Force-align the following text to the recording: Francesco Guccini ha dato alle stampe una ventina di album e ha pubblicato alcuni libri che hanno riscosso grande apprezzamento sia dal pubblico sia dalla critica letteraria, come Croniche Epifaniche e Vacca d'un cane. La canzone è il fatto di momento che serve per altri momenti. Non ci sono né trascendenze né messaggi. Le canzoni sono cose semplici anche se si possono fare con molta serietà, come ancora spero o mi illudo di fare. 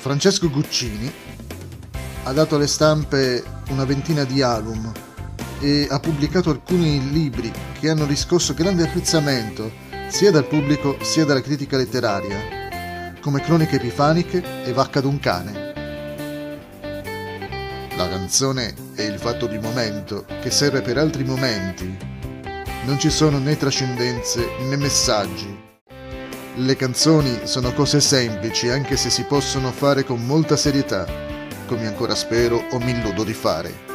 Francesco 0.00 0.48
Guccini 0.48 1.12
ha 2.22 2.32
dato 2.32 2.56
alle 2.56 2.66
stampe 2.66 3.44
una 3.68 3.84
ventina 3.84 4.24
di 4.24 4.40
album 4.40 4.90
e 5.60 5.86
ha 5.90 6.00
pubblicato 6.00 6.48
alcuni 6.48 7.10
libri 7.12 7.52
che 7.78 7.90
hanno 7.90 8.06
riscosso 8.06 8.54
grande 8.54 8.84
apprezzamento 8.84 9.70
sia 10.08 10.30
dal 10.30 10.46
pubblico 10.46 10.96
sia 11.02 11.26
dalla 11.26 11.42
critica 11.42 11.76
letteraria, 11.76 13.18
come 13.20 13.42
Croniche 13.42 13.76
Epifaniche 13.76 14.64
e 14.64 14.72
Vacca 14.72 15.02
d'un 15.02 15.20
cane. 15.20 15.52
La 17.94 18.08
canzone 18.08 18.74
è 18.94 19.02
il 19.02 19.18
fatto 19.18 19.46
di 19.46 19.58
momento 19.58 20.24
che 20.40 20.50
serve 20.50 20.80
per 20.80 20.96
altri 20.96 21.24
momenti. 21.24 21.94
Non 22.86 22.98
ci 22.98 23.10
sono 23.10 23.38
né 23.38 23.54
trascendenze 23.58 24.48
né 24.66 24.76
messaggi. 24.76 25.68
Le 26.56 26.74
canzoni 26.74 27.42
sono 27.44 27.72
cose 27.72 28.00
semplici 28.00 28.68
anche 28.68 28.96
se 28.96 29.08
si 29.08 29.24
possono 29.24 29.70
fare 29.70 30.02
con 30.02 30.26
molta 30.26 30.56
serietà, 30.56 31.06
come 31.66 31.86
ancora 31.86 32.16
spero 32.16 32.60
o 32.72 32.78
mi 32.80 32.90
illudo 32.90 33.22
di 33.22 33.32
fare. 33.32 33.89